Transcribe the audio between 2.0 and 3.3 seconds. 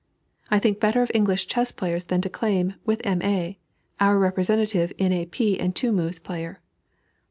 than to claim, with "M.